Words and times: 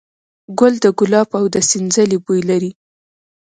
ګل 0.59 0.73
د 0.83 0.85
ګلاب 0.99 1.29
او 1.39 1.45
د 1.53 1.55
سنځلې 1.69 2.17
بوی 2.25 2.41
لري. 2.49 2.71